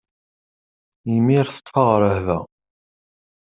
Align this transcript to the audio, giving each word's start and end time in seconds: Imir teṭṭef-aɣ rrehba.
Imir 1.15 1.45
teṭṭef-aɣ 1.49 1.91
rrehba. 1.99 2.39